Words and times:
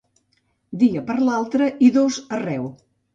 Dia 0.83 1.03
per 1.09 1.17
altre 1.33 1.67
i 1.89 1.91
dos 1.99 2.17
arreu. 2.39 2.67